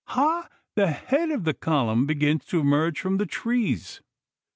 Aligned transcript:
Ha! 0.05 0.49
the 0.75 0.87
head 0.87 1.29
of 1.29 1.43
the 1.43 1.53
column 1.53 2.07
begins 2.07 2.45
to 2.45 2.59
emerge 2.59 2.99
from 2.99 3.17
the 3.17 3.27
trees. 3.27 4.01